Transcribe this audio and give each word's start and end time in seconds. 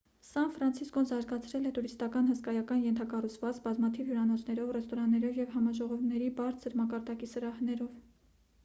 սան 0.27 0.47
ֆրանցիսկոն 0.53 1.05
զարգացրել 1.09 1.67
է 1.69 1.71
տուրիստական 1.75 2.29
հսկայական 2.31 2.81
ենթակառուցվածք 2.85 3.63
բազմաթիվ 3.69 4.09
հյուրանոցներով 4.11 4.73
ռեստորաններով 4.79 5.39
և 5.45 5.55
համաժողովների 5.59 6.33
բարձր 6.43 6.81
մակարդակի 6.83 7.33
սրահներով 7.37 7.97